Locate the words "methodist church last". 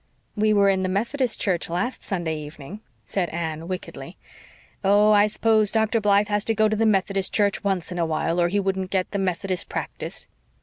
0.89-2.01